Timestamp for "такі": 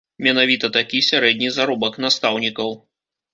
0.77-1.01